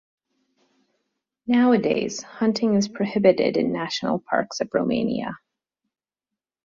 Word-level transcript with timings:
Nowadays, 1.45 2.23
hunting 2.23 2.73
is 2.73 2.87
prohibited 2.87 3.55
in 3.55 3.71
national 3.71 4.17
parks 4.17 4.59
of 4.59 4.71
Romania. 4.73 5.37